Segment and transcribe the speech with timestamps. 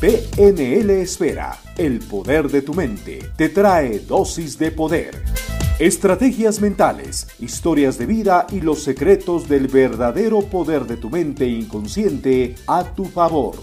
[0.00, 5.22] PNL Esfera, el poder de tu mente, te trae dosis de poder.
[5.78, 12.54] Estrategias mentales, historias de vida y los secretos del verdadero poder de tu mente inconsciente
[12.66, 13.56] a tu favor.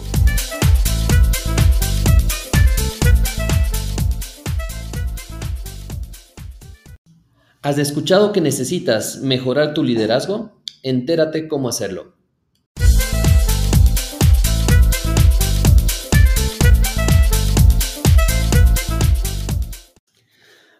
[7.63, 10.51] ¿Has escuchado que necesitas mejorar tu liderazgo?
[10.83, 12.16] Entérate cómo hacerlo.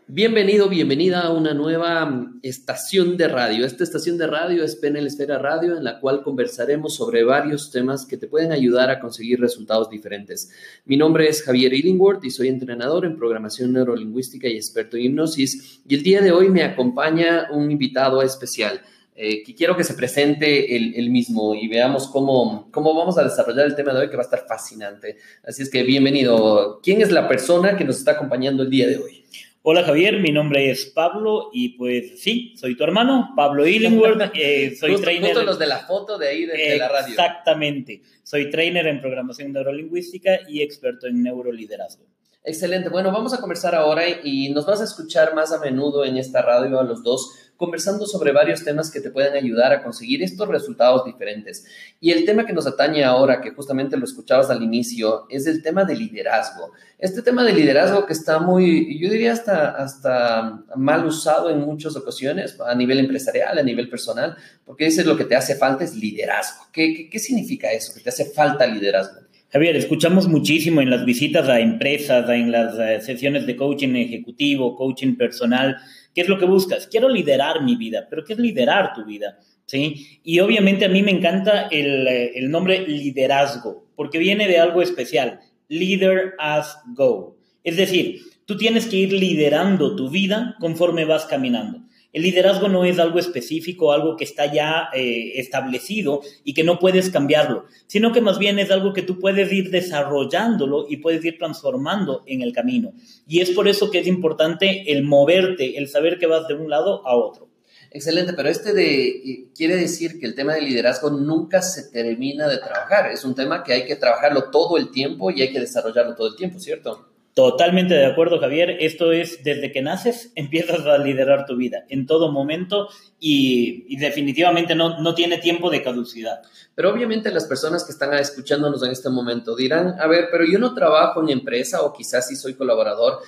[0.09, 3.65] Bienvenido, bienvenida a una nueva mm, estación de radio.
[3.65, 8.05] Esta estación de radio es PNL Esfera Radio, en la cual conversaremos sobre varios temas
[8.05, 10.49] que te pueden ayudar a conseguir resultados diferentes.
[10.85, 15.81] Mi nombre es Javier Illingworth y soy entrenador en programación neurolingüística y experto en hipnosis.
[15.85, 18.79] Y el día de hoy me acompaña un invitado especial.
[19.13, 23.65] Eh, que quiero que se presente el, mismo y veamos cómo, cómo vamos a desarrollar
[23.65, 25.17] el tema de hoy que va a estar fascinante.
[25.43, 26.79] Así es que bienvenido.
[26.83, 29.25] ¿Quién es la persona que nos está acompañando el día de hoy?
[29.69, 34.73] Hola Javier, mi nombre es Pablo y pues sí, soy tu hermano, Pablo Illingworth, eh,
[34.79, 35.33] soy trainer.
[35.33, 37.09] Justo los de la foto de ahí de, la radio.
[37.09, 42.05] Exactamente, soy trainer en programación neurolingüística y experto en neuroliderazgo.
[42.45, 46.15] Excelente, bueno, vamos a conversar ahora y nos vas a escuchar más a menudo en
[46.15, 50.23] esta radio a los dos conversando sobre varios temas que te pueden ayudar a conseguir
[50.23, 51.65] estos resultados diferentes.
[51.99, 55.61] Y el tema que nos atañe ahora, que justamente lo escuchabas al inicio, es el
[55.61, 56.71] tema de liderazgo.
[56.99, 61.95] Este tema de liderazgo que está muy, yo diría hasta, hasta mal usado en muchas
[61.95, 65.95] ocasiones a nivel empresarial, a nivel personal, porque dices lo que te hace falta es
[65.95, 66.65] liderazgo.
[66.71, 67.93] ¿Qué, qué, significa eso?
[67.93, 69.26] Que te hace falta liderazgo.
[69.49, 74.75] Javier, escuchamos muchísimo en las visitas a empresas, en las eh, sesiones de coaching ejecutivo,
[74.75, 75.77] coaching personal,
[76.17, 76.87] ¿Qué es lo que buscas?
[76.87, 79.37] Quiero liderar mi vida, pero ¿qué es liderar tu vida?
[79.67, 80.19] ¿Sí?
[80.23, 84.81] Y obviamente a mí me encanta el, eh, el nombre liderazgo, porque viene de algo
[84.81, 87.37] especial, leader as go.
[87.63, 91.81] Es decir, tú tienes que ir liderando tu vida conforme vas caminando.
[92.13, 96.79] El liderazgo no es algo específico, algo que está ya eh, establecido y que no
[96.79, 101.23] puedes cambiarlo, sino que más bien es algo que tú puedes ir desarrollándolo y puedes
[101.25, 102.93] ir transformando en el camino.
[103.27, 106.69] Y es por eso que es importante el moverte, el saber que vas de un
[106.69, 107.49] lado a otro.
[107.91, 112.47] Excelente, pero este de eh, quiere decir que el tema del liderazgo nunca se termina
[112.47, 113.11] de trabajar.
[113.11, 116.27] Es un tema que hay que trabajarlo todo el tiempo y hay que desarrollarlo todo
[116.27, 117.16] el tiempo, ¿cierto?
[117.37, 118.77] Totalmente de acuerdo, Javier.
[118.79, 122.89] Esto es desde que naces, empiezas a liderar tu vida en todo momento
[123.19, 126.41] y, definitivamente no, no, tiene tiempo de caducidad.
[126.73, 130.57] Pero obviamente las personas que están escuchándonos en este momento dirán, a ver, pero yo
[130.57, 133.19] no trabajo en empresa o quizás sí soy colaborador.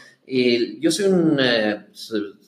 [0.80, 1.88] Yo soy un, eh,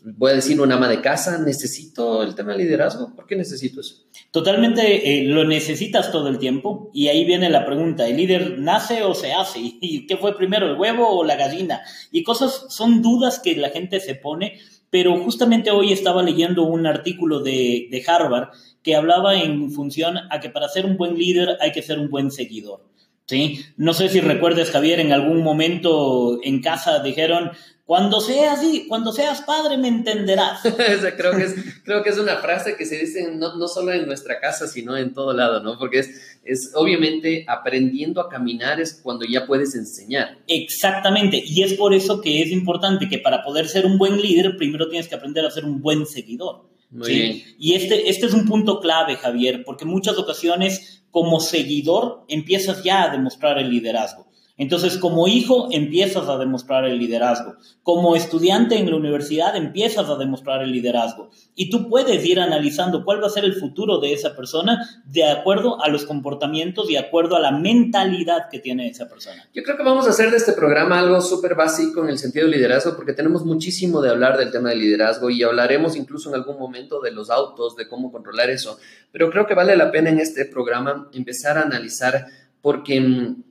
[0.04, 1.38] voy a decir, un ama de casa.
[1.40, 3.16] ¿Necesito el tema de liderazgo?
[3.16, 3.96] ¿Por qué necesito eso?
[4.32, 9.04] Totalmente eh, lo necesitas todo el tiempo y ahí viene la pregunta, ¿el líder nace
[9.04, 9.60] o se hace?
[9.82, 11.82] ¿Y qué fue primero, el huevo o la gallina?
[12.12, 14.60] Y cosas, son dudas que la gente se pone,
[14.90, 18.50] pero justamente hoy estaba leyendo un artículo de, de Harvard
[18.84, 22.10] que hablaba en función a que para ser un buen líder hay que ser un
[22.10, 22.91] buen seguidor.
[23.32, 23.66] ¿Sí?
[23.78, 27.52] No sé si recuerdes, Javier, en algún momento en casa dijeron,
[27.86, 28.60] cuando seas,
[28.90, 30.62] cuando seas padre me entenderás.
[31.18, 31.56] creo, que es,
[31.86, 34.98] creo que es una frase que se dice no, no, solo en nuestra casa, sino
[34.98, 35.78] en todo lado, ¿no?
[35.78, 40.38] Porque es, es obviamente aprendiendo a caminar es cuando ya puedes enseñar.
[40.48, 44.58] Exactamente, y es por eso que es importante que para poder ser un buen líder,
[44.58, 46.71] primero tienes que aprender a ser un buen seguidor.
[46.92, 47.44] Muy bien.
[47.58, 52.84] Y este, este es un punto clave, Javier, porque en muchas ocasiones como seguidor empiezas
[52.84, 54.31] ya a demostrar el liderazgo.
[54.62, 57.56] Entonces, como hijo, empiezas a demostrar el liderazgo.
[57.82, 61.32] Como estudiante en la universidad, empiezas a demostrar el liderazgo.
[61.56, 65.28] Y tú puedes ir analizando cuál va a ser el futuro de esa persona de
[65.28, 69.50] acuerdo a los comportamientos, de acuerdo a la mentalidad que tiene esa persona.
[69.52, 72.46] Yo creo que vamos a hacer de este programa algo súper básico en el sentido
[72.46, 76.36] del liderazgo, porque tenemos muchísimo de hablar del tema del liderazgo y hablaremos incluso en
[76.36, 78.78] algún momento de los autos, de cómo controlar eso.
[79.12, 82.28] Pero creo que vale la pena en este programa empezar a analizar
[82.62, 83.51] porque mm,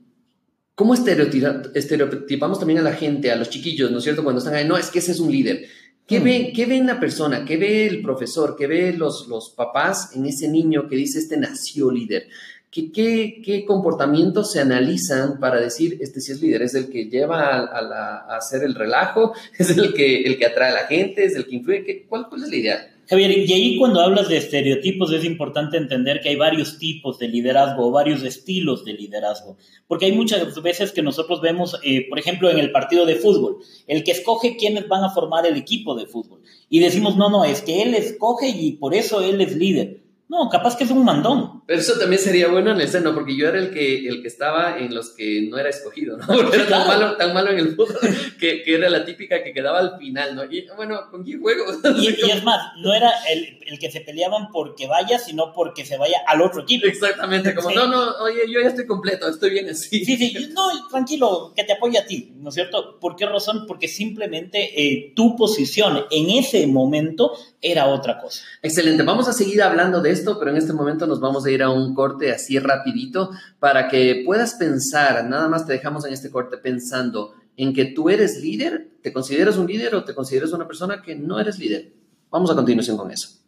[0.81, 4.25] ¿Cómo estereotipamos también a la gente, a los chiquillos, ¿no es cierto?
[4.25, 5.67] Cuando están ahí, no, es que ese es un líder.
[6.07, 6.25] ¿Qué, hmm.
[6.25, 7.45] ve, ¿Qué ve en la persona?
[7.45, 8.57] ¿Qué ve el profesor?
[8.59, 12.29] ¿Qué ve los, los papás en ese niño que dice, este nació líder?
[12.71, 16.63] ¿Qué, qué, qué comportamientos se analizan para decir, este sí es líder?
[16.63, 19.35] ¿Es el que lleva a, hacer el relajo?
[19.59, 21.27] ¿Es el que, el que atrae a la gente?
[21.27, 22.07] ¿Es el que influye?
[22.09, 22.95] ¿Cuál, ¿Cuál es la idea?
[23.11, 27.27] Javier, y ahí cuando hablas de estereotipos es importante entender que hay varios tipos de
[27.27, 29.57] liderazgo o varios estilos de liderazgo,
[29.89, 33.57] porque hay muchas veces que nosotros vemos, eh, por ejemplo, en el partido de fútbol,
[33.89, 37.45] el que escoge quiénes van a formar el equipo de fútbol, y decimos, no, no,
[37.45, 40.03] es que él escoge y por eso él es líder.
[40.31, 41.61] No, capaz que es un mandón.
[41.67, 44.29] Pero eso también sería bueno en el seno, porque yo era el que, el que
[44.29, 46.25] estaba en los que no era escogido, ¿no?
[46.29, 47.99] Porque era tan malo, tan malo en el fútbol
[48.39, 50.45] que, que, era la típica que quedaba al final, ¿no?
[50.45, 51.65] Y bueno, ¿con quién juego?
[52.01, 55.85] Y, y es más, no era el, el, que se peleaban porque vaya, sino porque
[55.85, 56.87] se vaya al otro equipo.
[56.87, 57.75] Exactamente, como, sí.
[57.75, 60.05] no, no, oye, yo ya estoy completo, estoy bien así.
[60.05, 63.01] Sí, sí, no, tranquilo, que te apoye a ti, ¿no es cierto?
[63.01, 63.65] ¿Por qué razón?
[63.67, 68.45] Porque simplemente eh, tu posición en ese momento era otra cosa.
[68.63, 71.71] Excelente, vamos a seguir hablando de pero en este momento nos vamos a ir a
[71.71, 76.57] un corte así rapidito para que puedas pensar, nada más te dejamos en este corte
[76.59, 81.03] pensando en que tú eres líder, te consideras un líder o te consideras una persona
[81.03, 81.93] que no eres líder.
[82.31, 83.40] Vamos a continuación con eso.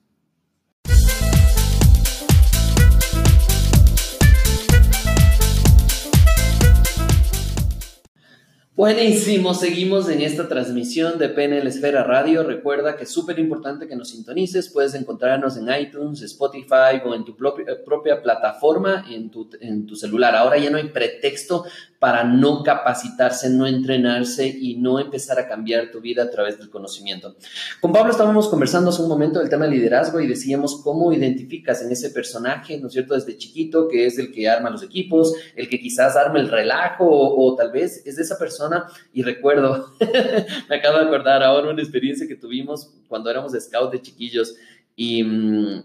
[8.75, 12.43] Buenísimo, seguimos en esta transmisión de PNL Esfera Radio.
[12.43, 14.71] Recuerda que es súper importante que nos sintonices.
[14.71, 19.95] Puedes encontrarnos en iTunes, Spotify o en tu propia, propia plataforma en tu, en tu
[19.95, 20.35] celular.
[20.35, 21.67] Ahora ya no hay pretexto
[22.03, 26.69] para no capacitarse, no entrenarse y no empezar a cambiar tu vida a través del
[26.69, 27.37] conocimiento.
[27.81, 31.81] Con Pablo estábamos conversando hace un momento del tema del liderazgo y decíamos cómo identificas
[31.81, 35.33] en ese personaje, ¿no es cierto?, desde chiquito, que es el que arma los equipos,
[35.55, 38.85] el que quizás arma el relajo o, tal vez es de esa persona.
[39.13, 39.93] Y recuerdo,
[40.69, 44.57] me acabo de acordar ahora una experiencia que tuvimos cuando éramos scout de chiquillos.
[44.97, 45.25] Y,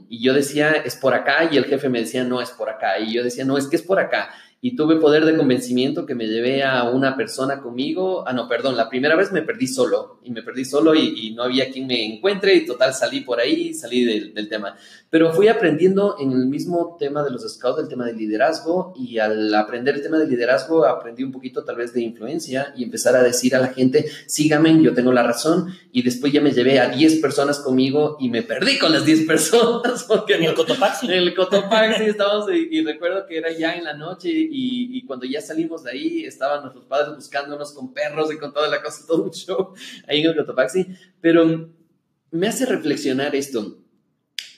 [0.09, 2.99] y, yo decía, es por acá, y el jefe me decía, no, es por acá.
[2.99, 6.15] Y yo decía, no, es que es por acá y tuve poder de convencimiento que
[6.15, 8.27] me llevé a una persona conmigo.
[8.27, 11.43] Ah, no, perdón, la primera vez me perdí solo y me perdí solo y, no
[11.43, 14.75] había quien me encuentre y total salí por ahí, salí del, tema.
[15.09, 19.19] Pero fui aprendiendo en el mismo tema de los scouts, el tema del liderazgo y
[19.19, 23.15] al aprender el tema del liderazgo aprendí un poquito tal vez de influencia y empezar
[23.15, 26.79] a decir a la gente, sígame, yo tengo la razón y después ya me llevé
[26.79, 30.03] a 10 personas conmigo y me perdí con las 10 personas.
[30.07, 31.07] Porque en el Cotopaxi.
[31.07, 35.05] En el Cotopaxi estábamos y, y recuerdo que era ya en la noche y, y,
[35.05, 38.81] cuando ya salimos de ahí, estaban nuestros padres buscándonos con perros y con toda la
[38.81, 39.73] cosa, todo un show
[40.07, 40.85] ahí en el Cotopaxi.
[41.21, 41.69] Pero
[42.31, 43.77] me hace reflexionar esto,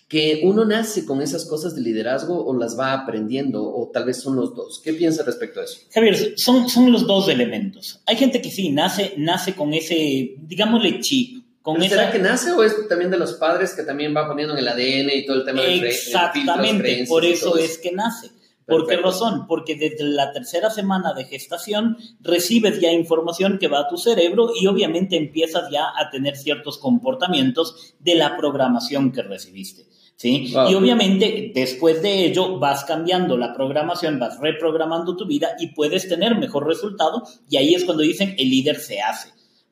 [0.09, 4.19] que uno nace con esas cosas de liderazgo o las va aprendiendo, o tal vez
[4.19, 4.81] son los dos.
[4.83, 5.81] ¿Qué piensas respecto a eso?
[5.93, 8.01] Javier, son, son los dos elementos.
[8.07, 11.45] Hay gente que sí, nace, nace con ese, digámosle, chip.
[11.61, 11.89] Con esa...
[11.89, 14.67] ¿Será que nace o es también de los padres que también va poniendo en el
[14.67, 18.31] ADN y todo el tema de Exactamente, por eso es que nace.
[18.65, 19.45] ¿Por qué razón?
[19.47, 24.51] Porque desde la tercera semana de gestación recibes ya información que va a tu cerebro
[24.59, 29.85] y obviamente empiezas ya a tener ciertos comportamientos de la programación que recibiste.
[30.19, 30.51] ¿Sí?
[30.53, 30.69] Wow.
[30.69, 36.09] Y obviamente después de ello vas cambiando la programación, vas reprogramando tu vida y puedes
[36.09, 39.29] tener mejor resultado y ahí es cuando dicen el líder se hace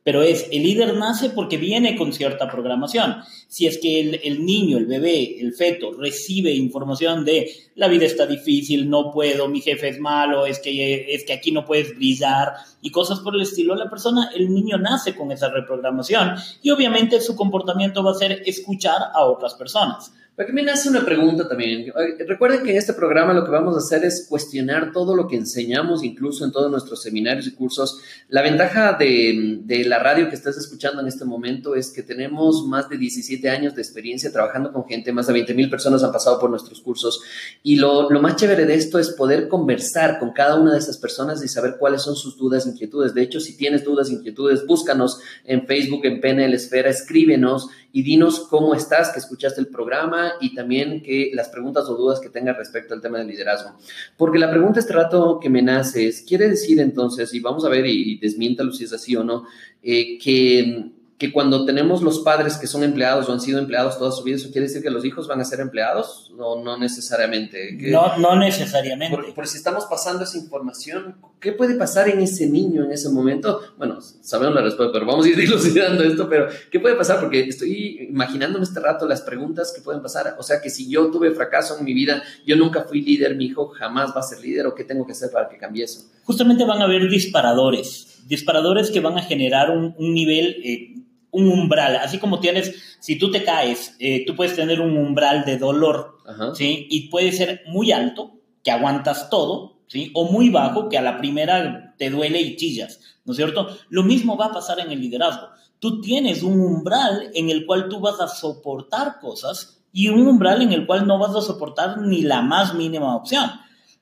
[0.07, 3.17] pero es el líder nace porque viene con cierta programación.
[3.49, 8.05] Si es que el, el, niño, el bebé, el feto recibe información de la vida
[8.05, 11.93] está difícil, no puedo, mi jefe es malo, es que, es que aquí no puedes
[11.93, 16.69] brillar y cosas por el estilo, la persona, el niño nace con esa reprogramación y
[16.69, 20.13] obviamente su comportamiento va a ser escuchar a otras personas.
[20.39, 21.91] Aquí me nace una pregunta también.
[22.27, 25.35] Recuerden que en este programa lo que vamos a hacer es cuestionar todo lo que
[25.35, 27.99] enseñamos, incluso en todos nuestros seminarios y cursos.
[28.29, 32.67] La ventaja de, de, la radio que estás escuchando en este momento es que tenemos
[32.67, 36.11] más de 17 años de experiencia trabajando con gente, más de 20 mil personas han
[36.11, 37.19] pasado por nuestros cursos.
[37.63, 40.99] Y lo, lo, más chévere de esto es poder conversar con cada una de esas
[40.99, 43.15] personas y saber cuáles son sus dudas, inquietudes.
[43.15, 48.45] De hecho, si tienes dudas, inquietudes, búscanos en Facebook, en PNL Esfera, escríbenos y dinos
[48.47, 52.55] cómo estás, que escuchaste el programa y también que las preguntas o dudas que tengas
[52.55, 53.71] respecto al tema del liderazgo.
[54.15, 57.69] Porque la pregunta este rato que me nace es, quiere decir entonces, y vamos a
[57.69, 59.45] ver y, y desmiéntalo si es así o no,
[59.81, 64.11] eh, que que cuando tenemos los padres que son empleados o han sido empleados toda
[64.11, 66.31] su vida, ¿eso quiere decir que los hijos van a ser empleados?
[66.37, 67.75] No, no necesariamente.
[67.75, 69.15] Que, no, no necesariamente.
[69.15, 73.09] Por, por, si estamos pasando esa información, ¿qué puede pasar en ese niño en ese
[73.09, 73.61] momento?
[73.79, 77.19] Bueno, sabemos la respuesta, pero vamos a ir dilucidando esto, pero ¿qué puede pasar?
[77.19, 80.35] Porque estoy imaginándome este rato las preguntas que pueden pasar.
[80.37, 83.45] O sea, que si yo tuve fracaso en mi vida, yo nunca fui líder, mi
[83.45, 86.01] hijo jamás va a ser líder, ¿o qué tengo que hacer para que cambie eso?
[86.25, 90.57] Justamente van a haber disparadores, disparadores que van a generar un, un nivel...
[90.63, 90.93] Eh,
[91.31, 95.45] un umbral, así como tienes, si tú te caes, eh, tú puedes tener un umbral
[95.45, 96.55] de dolor, Ajá.
[96.55, 96.87] ¿sí?
[96.89, 100.11] Y puede ser muy alto, que aguantas todo, ¿sí?
[100.13, 103.67] O muy bajo, que a la primera te duele y chillas, ¿no es cierto?
[103.89, 105.47] Lo mismo va a pasar en el liderazgo.
[105.79, 110.61] Tú tienes un umbral en el cual tú vas a soportar cosas y un umbral
[110.61, 113.49] en el cual no vas a soportar ni la más mínima opción.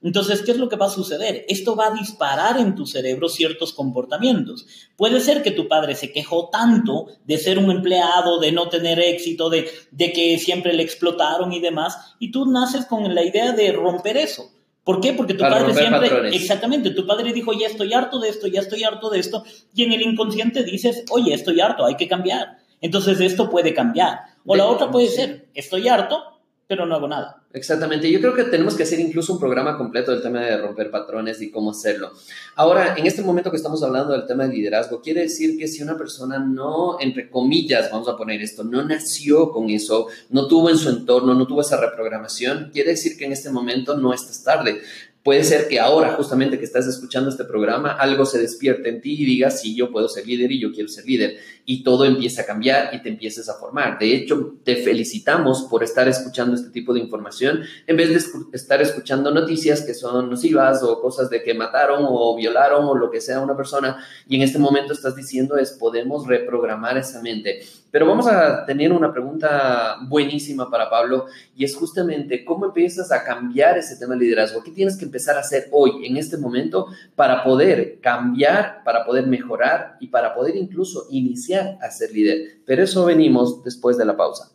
[0.06, 1.46] Entonces, ¿qué es lo que va a suceder?
[1.50, 4.68] Esto va a disparar en tu cerebro ciertos comportamientos.
[4.96, 9.00] Puede ser que tu padre se quejó tanto de ser un empleado, de no tener
[9.00, 13.54] éxito, de, de que siempre le explotaron y demás, y tú naces con la idea
[13.54, 14.52] de romper eso.
[14.84, 15.14] ¿Por qué?
[15.14, 18.84] Porque tu padre siempre, exactamente, tu padre dijo, ya estoy harto de esto, ya estoy
[18.84, 19.44] harto de esto,
[19.74, 22.60] y en el inconsciente dices, oye, estoy harto, hay que cambiar.
[22.80, 24.20] Entonces esto puede cambiar.
[24.46, 26.35] O la otra puede ser, estoy harto,
[26.68, 27.44] pero no hago nada.
[27.54, 28.12] Exactamente.
[28.12, 31.42] Yo creo que tenemos que hacer incluso un programa completo del tema de romper patrones
[31.42, 32.12] y cómo hacerlo.
[32.56, 35.84] Ahora, en este momento que estamos hablando del tema de liderazgo, quiere decir que si
[35.84, 40.70] una persona no, entre comillas, vamos a poner esto, no nació con eso, no tuvo
[40.70, 44.44] en su entorno, no tuvo esa reprogramación, quiere decir que en este momento no estás
[44.44, 44.82] tarde.
[45.26, 49.24] Puede ser que ahora, justamente que estás escuchando este programa, algo se despierte en ti
[49.24, 51.38] y digas, sí, yo puedo ser líder y yo quiero ser líder.
[51.66, 53.98] Y todo empieza a cambiar y te empieces a formar.
[53.98, 58.84] De hecho, te felicitamos por estar escuchando este tipo de información en vez de estar
[58.84, 63.20] escuchando noticias que son nocivas o cosas de que mataron o violaron o lo que
[63.20, 63.98] sea una persona.
[64.30, 67.64] Y en este momento estás diciendo es, podemos reprogramar esa mente.
[67.96, 73.24] Pero vamos a tener una pregunta buenísima para Pablo y es justamente, ¿cómo empiezas a
[73.24, 74.62] cambiar ese tema de liderazgo?
[74.62, 79.28] ¿Qué tienes que empezar a hacer hoy, en este momento, para poder cambiar, para poder
[79.28, 82.58] mejorar y para poder incluso iniciar a ser líder.
[82.66, 84.52] Pero eso venimos después de la pausa.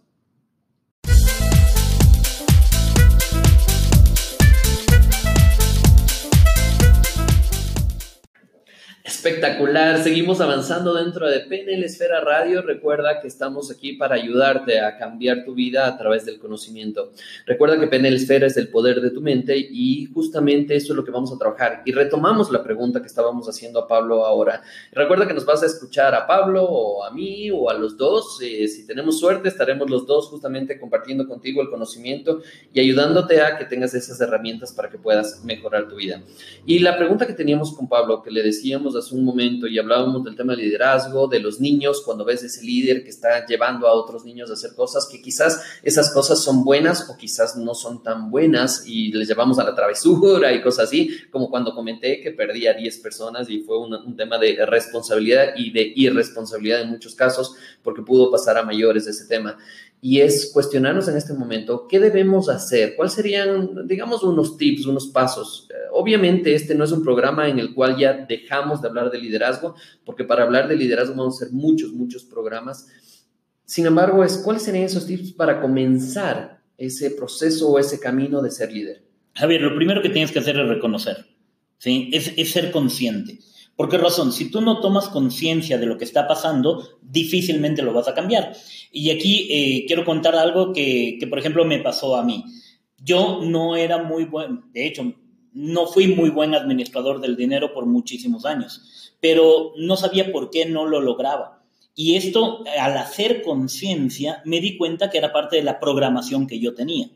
[9.11, 12.62] Espectacular, seguimos avanzando dentro de PNL Esfera Radio.
[12.62, 17.11] Recuerda que estamos aquí para ayudarte a cambiar tu vida a través del conocimiento.
[17.45, 21.05] Recuerda que PNL Esfera es el poder de tu mente y justamente eso es lo
[21.05, 21.83] que vamos a trabajar.
[21.85, 24.62] Y retomamos la pregunta que estábamos haciendo a Pablo ahora.
[24.93, 28.38] Recuerda que nos vas a escuchar a Pablo o a mí o a los dos.
[28.40, 33.59] Eh, si tenemos suerte, estaremos los dos justamente compartiendo contigo el conocimiento y ayudándote a
[33.59, 36.23] que tengas esas herramientas para que puedas mejorar tu vida.
[36.64, 40.25] Y la pregunta que teníamos con Pablo, que le decíamos hace un momento y hablábamos
[40.25, 43.92] del tema del liderazgo, de los niños, cuando ves ese líder que está llevando a
[43.92, 48.02] otros niños a hacer cosas que quizás esas cosas son buenas o quizás no son
[48.02, 52.30] tan buenas y les llevamos a la travesura y cosas así, como cuando comenté que
[52.30, 56.90] perdí a 10 personas y fue un, un tema de responsabilidad y de irresponsabilidad en
[56.90, 59.57] muchos casos porque pudo pasar a mayores de ese tema
[60.02, 65.09] y es cuestionarnos en este momento qué debemos hacer, cuáles serían, digamos, unos tips, unos
[65.09, 65.69] pasos.
[65.71, 69.19] Eh, obviamente este no es un programa en el cual ya dejamos de hablar de
[69.19, 72.88] liderazgo, porque para hablar de liderazgo vamos a hacer muchos, muchos programas.
[73.64, 78.50] Sin embargo, es cuáles serían esos tips para comenzar ese proceso o ese camino de
[78.50, 79.04] ser líder.
[79.35, 81.26] Javier, lo primero que tienes que hacer es reconocer,
[81.78, 82.11] ¿sí?
[82.12, 83.38] Es, es ser consciente.
[83.80, 84.30] ¿Por qué razón?
[84.30, 88.52] Si tú no tomas conciencia de lo que está pasando, difícilmente lo vas a cambiar.
[88.92, 92.44] Y aquí eh, quiero contar algo que, que, por ejemplo, me pasó a mí.
[92.99, 95.14] Yo no era muy buen, de hecho,
[95.54, 100.66] no fui muy buen administrador del dinero por muchísimos años, pero no sabía por qué
[100.66, 101.62] no lo lograba.
[101.94, 106.60] Y esto, al hacer conciencia, me di cuenta que era parte de la programación que
[106.60, 107.08] yo tenía.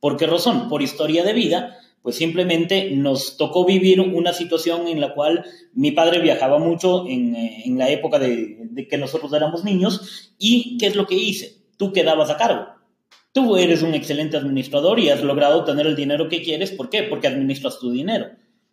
[0.00, 0.68] ¿Por qué razón?
[0.68, 5.92] Por historia de vida, pues simplemente nos tocó vivir una situación en la cual mi
[5.92, 10.96] padre viajaba mucho en, eh, la época de, que nosotros éramos niños y ¿qué es
[10.96, 11.56] lo que hice?
[11.76, 12.66] Tú quedabas a cargo.
[13.32, 16.70] Tú eres un excelente administrador y has logrado tener el dinero que quieres.
[16.70, 17.02] ¿Por qué?
[17.02, 18.30] Porque administras tu dinero.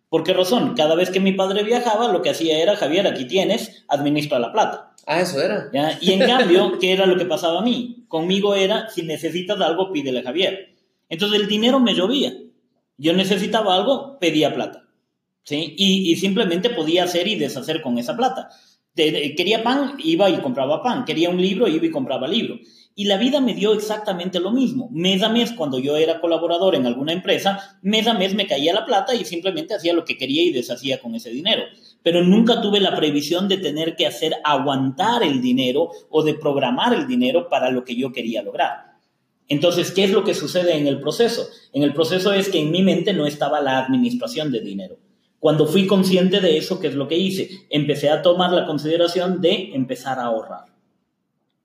[0.08, 0.74] ¿Por qué razón?
[0.74, 4.52] Cada vez que mi padre viajaba, lo que hacía era, Javier, aquí tienes, administra la
[4.52, 4.94] plata.
[5.04, 5.68] Ah, eso era.
[6.00, 8.04] Y en cambio, ¿qué era lo que pasaba a mí?
[8.08, 10.74] Conmigo era, si necesitas algo, pídele a Javier.
[11.08, 12.32] Entonces el dinero me llovía.
[12.98, 14.84] Yo necesitaba algo, pedía plata.
[15.42, 15.74] ¿sí?
[15.76, 18.48] Y, simplemente podía hacer y deshacer con esa plata.
[18.94, 21.04] quería pan, iba y compraba pan.
[21.04, 22.58] Quería un libro, iba y compraba libro.
[22.98, 24.88] Y la vida me dio exactamente lo mismo.
[24.90, 28.72] Mes a mes, cuando yo era colaborador en alguna empresa, mes a mes me caía
[28.72, 31.64] la plata y simplemente hacía lo que quería y deshacía con ese dinero.
[32.02, 36.94] Pero nunca tuve la previsión de tener que hacer aguantar el dinero o de programar
[36.94, 38.95] el dinero para lo que yo quería lograr.
[39.48, 41.48] Entonces, ¿qué es lo que sucede en el proceso?
[41.72, 44.98] En el proceso es que en mi mente no estaba la administración de dinero.
[45.38, 47.50] Cuando fui consciente de eso, ¿qué es lo que hice?
[47.70, 50.64] Empecé a tomar la consideración de empezar a ahorrar.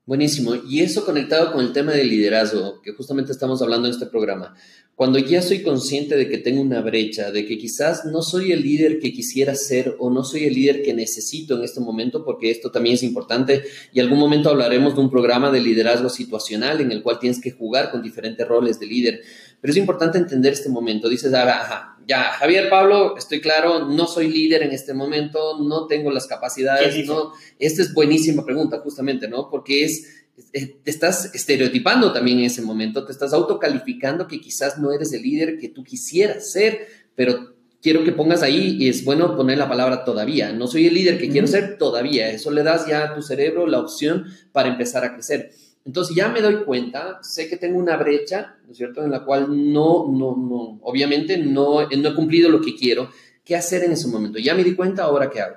[0.04, 0.54] Buenísimo.
[0.68, 4.54] Y eso conectado con el tema del liderazgo, que justamente estamos hablando en este programa.
[5.02, 8.62] Cuando ya soy consciente de que tengo una brecha, de que quizás no soy el
[8.62, 12.52] líder que quisiera ser o no soy el líder que necesito en este momento, porque
[12.52, 16.92] esto también es importante y algún momento hablaremos de un programa de liderazgo situacional en
[16.92, 19.22] el cual tienes que jugar con diferentes roles de líder.
[19.60, 21.08] Pero es importante entender este momento.
[21.08, 25.88] Dices, ah, ajá, ya, Javier, Pablo, estoy claro, no soy líder en este momento, no
[25.88, 27.32] tengo las capacidades, no.
[27.58, 29.48] Esta es buenísima pregunta, justamente, ¿no?
[29.50, 34.92] Porque es te estás estereotipando también en ese momento, te estás autocalificando que quizás no
[34.92, 39.36] eres el líder que tú quisieras ser, pero quiero que pongas ahí y es bueno
[39.36, 40.52] poner la palabra todavía.
[40.52, 42.30] No soy el líder que quiero ser todavía.
[42.30, 45.50] Eso le das ya a tu cerebro la opción para empezar a crecer.
[45.84, 49.24] Entonces ya me doy cuenta, sé que tengo una brecha, ¿no es cierto?, en la
[49.24, 53.10] cual no, no, no, obviamente no, no he cumplido lo que quiero.
[53.44, 54.38] ¿Qué hacer en ese momento?
[54.38, 55.56] Ya me di cuenta, ahora qué hago.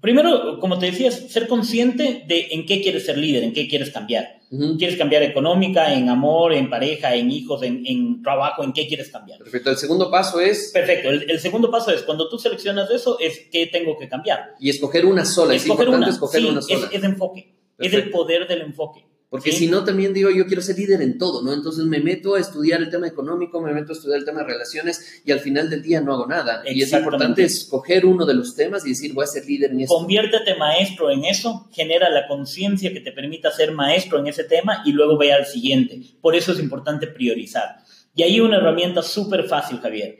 [0.00, 3.90] Primero, como te decías, ser consciente de en qué quieres ser líder, en qué quieres
[3.90, 4.38] cambiar.
[4.78, 8.64] ¿Quieres cambiar económica, en amor, en pareja, en hijos, en, trabajo?
[8.64, 9.40] ¿En qué quieres cambiar?
[9.40, 9.70] Perfecto.
[9.70, 10.70] El segundo paso es...
[10.72, 11.10] Perfecto.
[11.10, 14.54] El, segundo paso es, cuando tú seleccionas eso, es qué tengo que cambiar.
[14.58, 15.54] Y escoger una sola.
[15.54, 16.08] Escoger es una.
[16.08, 16.86] escoger una sola.
[16.86, 17.54] Es, es enfoque.
[17.76, 19.04] Es el poder del enfoque.
[19.30, 21.52] Porque si no, también digo, yo quiero ser líder en todo, ¿no?
[21.52, 24.46] Entonces me meto a estudiar el tema económico, me meto a estudiar el tema de
[24.46, 26.62] relaciones y al final del día no hago nada.
[26.66, 29.82] Y es importante escoger uno de los temas y decir, voy a ser líder en
[29.82, 29.94] eso.
[29.94, 34.82] Conviértete maestro en eso, genera la conciencia que te permita ser maestro en ese tema
[34.86, 36.00] y luego ve al siguiente.
[36.22, 37.84] Por eso es importante priorizar.
[38.14, 40.16] Y ahí una herramienta súper fácil, Javier.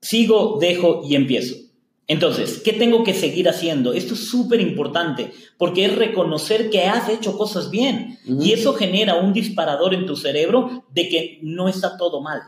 [0.00, 1.65] Sigo, dejo y empiezo.
[2.08, 3.92] Entonces, ¿qué tengo que seguir haciendo?
[3.92, 9.16] Esto es súper importante porque es reconocer que has hecho cosas bien y eso genera
[9.16, 12.42] un disparador en tu cerebro de que no está todo mal.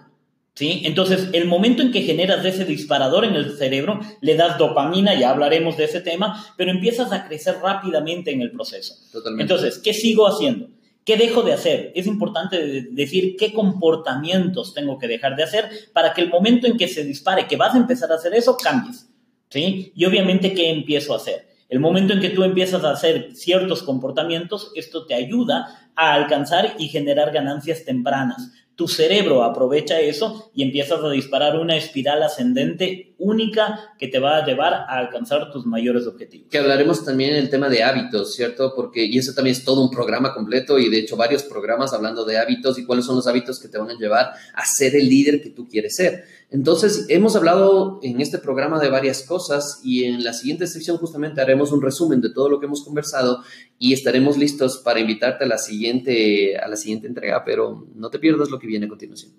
[0.54, 0.82] ¿Sí?
[0.84, 5.30] Entonces, el momento en que generas ese disparador en el cerebro, le das dopamina, ya
[5.30, 8.96] hablaremos de ese tema, pero empiezas a crecer rápidamente en el proceso.
[9.12, 9.42] Totalmente.
[9.54, 10.66] Entonces, ¿qué sigo haciendo?
[11.04, 11.92] ¿Qué dejo de hacer?
[11.94, 16.76] Es importante decir qué comportamientos tengo que dejar de hacer para que el momento en
[16.76, 19.08] que se dispare, que vas a empezar a hacer eso, cambies.
[19.50, 19.92] ¿Sí?
[19.94, 21.48] Y obviamente, ¿qué empiezo a hacer?
[21.68, 26.76] El momento en que tú empiezas a hacer ciertos comportamientos, esto te ayuda a alcanzar
[26.78, 33.07] y generar ganancias tempranas tu cerebro aprovecha eso y empiezas a disparar una espiral ascendente
[33.18, 36.48] única que te va a llevar a alcanzar tus mayores objetivos.
[36.50, 38.72] Que hablaremos también el tema de hábitos, ¿cierto?
[38.74, 42.24] Porque, y eso también es todo un programa completo y de hecho varios programas hablando
[42.24, 45.08] de hábitos y cuáles son los hábitos que te van a llevar a ser el
[45.08, 46.24] líder que tú quieres ser.
[46.50, 51.40] Entonces, hemos hablado en este programa de varias cosas y en la siguiente sección justamente
[51.40, 53.42] haremos un resumen de todo lo que hemos conversado
[53.78, 58.18] y estaremos listos para invitarte a la siguiente, a la siguiente entrega, pero no te
[58.18, 59.32] pierdas lo que viene a continuación.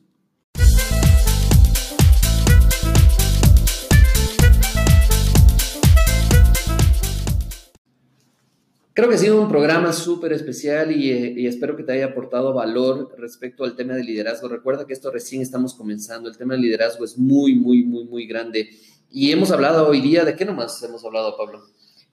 [9.00, 12.54] Creo que ha sido un programa súper especial y, y, espero que te haya aportado
[12.54, 14.50] valor respecto al tema del liderazgo.
[14.50, 16.28] Recuerda que esto recién estamos comenzando.
[16.28, 18.70] El tema del liderazgo es muy, muy, muy, muy grande.
[19.10, 21.62] Y hemos hablado hoy día, ¿de qué nomás hemos hablado, Pablo?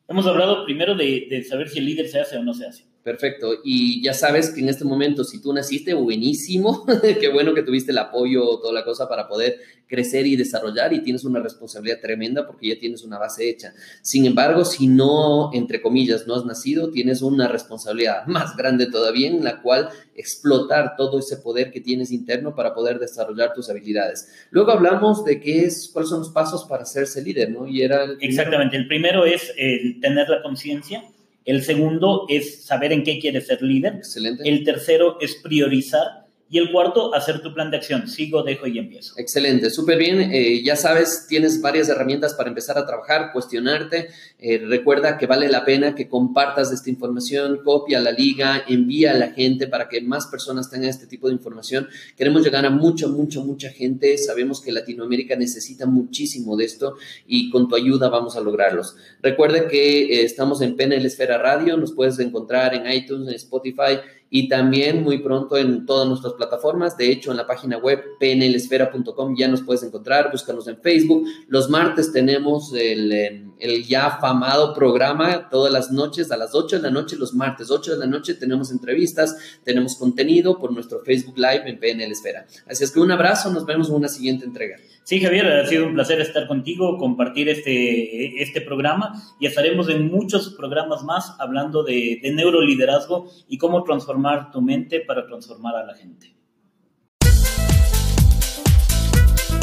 [0.07, 2.85] Hemos hablado primero de, de saber si el líder se hace o no se hace.
[3.07, 3.61] Perfecto.
[3.62, 6.85] Y ya sabes que en este momento, si tú naciste, buenísimo.
[7.21, 11.05] Qué bueno que tuviste el apoyo, toda la cosa para poder crecer y desarrollar y
[11.05, 13.73] tienes una responsabilidad tremenda porque ya tienes una base hecha.
[14.03, 19.29] Sin embargo, si no, entre comillas, no has nacido, tienes una responsabilidad más grande todavía
[19.29, 24.33] en la cual explotar todo ese poder que tienes interno para poder desarrollar tus habilidades.
[24.51, 27.69] Luego hablamos de qué es, cuáles son los pasos para hacerse líder, ¿no?
[27.69, 28.77] Y era Exactamente.
[28.77, 31.05] El primero es el tener la conciencia
[31.46, 33.94] el segundo es saber en qué quieres ser líder.
[33.94, 34.46] Excelente.
[34.46, 38.06] El tercero es priorizar y el cuarto, hacer tu plan de acción.
[38.06, 39.14] Sigo, dejo y empiezo.
[39.16, 40.30] Excelente, súper bien.
[40.32, 44.09] Eh, ya sabes, tienes varias herramientas para empezar a trabajar, cuestionarte.
[44.38, 49.14] Eh, recuerda que vale la pena que compartas esta información, copia la liga, envía a
[49.14, 51.88] la gente para que más personas tengan este tipo de información.
[52.16, 54.16] Queremos llegar a mucha, mucha, mucha gente.
[54.16, 56.94] Sabemos que Latinoamérica necesita muchísimo de esto
[57.26, 58.94] y con tu ayuda vamos a lograrlos.
[59.20, 63.98] Recuerda que eh, estamos en PNL Esfera Radio, nos puedes encontrar en iTunes, en Spotify
[64.31, 66.97] y también muy pronto en todas nuestras plataformas.
[66.97, 71.27] De hecho, en la página web pnlesfera.com ya nos puedes encontrar, búscanos en Facebook.
[71.49, 76.77] Los martes tenemos el, em, el, ya afamado programa todas las noches, a las 8
[76.77, 81.01] de la noche, los martes 8 de la noche tenemos entrevistas, tenemos contenido por nuestro
[81.01, 82.47] Facebook Live en PNL Esfera.
[82.67, 84.77] Así es que un abrazo, nos vemos en una siguiente entrega.
[85.07, 90.11] Sí, Javier, ha sido un placer estar contigo, compartir este, este programa y estaremos en
[90.11, 95.87] muchos programas más hablando de, de neuroliderazgo y cómo transformar tu mente para transformar a
[95.87, 96.35] la gente.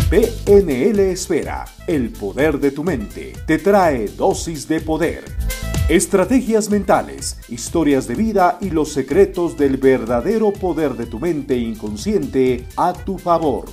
[0.09, 5.25] PNL Esfera, el poder de tu mente, te trae dosis de poder.
[5.89, 12.65] Estrategias mentales, historias de vida y los secretos del verdadero poder de tu mente inconsciente
[12.77, 13.65] a tu favor.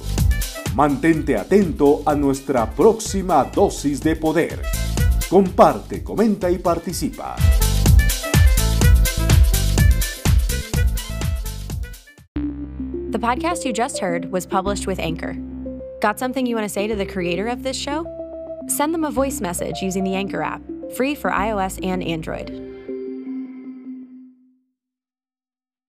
[0.74, 4.62] Mantente atento a nuestra próxima dosis de poder.
[5.28, 7.34] Comparte, comenta y participa.
[13.10, 15.34] The podcast you just heard was published with Anchor.
[16.00, 18.06] Got something you want to say to the creator of this show?
[18.68, 20.62] Send them a voice message using the Anchor app,
[20.96, 22.69] free for iOS and Android.